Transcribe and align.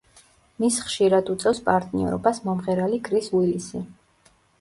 მის 0.61 0.77
ხშირად 0.85 1.27
უწევს 1.33 1.61
პარტნიორობას 1.67 2.39
მომღერალი 2.47 2.99
კრის 3.09 3.29
უილისი. 3.41 3.83